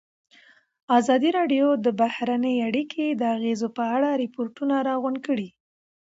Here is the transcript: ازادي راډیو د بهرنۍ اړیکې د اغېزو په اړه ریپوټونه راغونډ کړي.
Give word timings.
ازادي 0.99 1.29
راډیو 1.37 1.67
د 1.85 1.87
بهرنۍ 1.99 2.55
اړیکې 2.67 3.05
د 3.13 3.21
اغېزو 3.35 3.67
په 3.77 3.83
اړه 3.95 4.09
ریپوټونه 4.23 4.75
راغونډ 4.87 5.17
کړي. 5.27 5.49